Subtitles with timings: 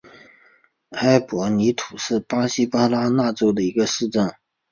[0.89, 4.33] 坎普博尼图是巴西巴拉那州的一个市镇。